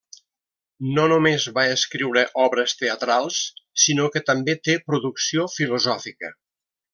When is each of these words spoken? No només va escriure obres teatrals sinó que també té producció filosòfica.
No 0.93 1.03
només 1.09 1.43
va 1.57 1.65
escriure 1.73 2.23
obres 2.45 2.73
teatrals 2.79 3.37
sinó 3.83 4.09
que 4.17 4.23
també 4.31 4.57
té 4.69 4.79
producció 4.89 5.47
filosòfica. 5.59 6.35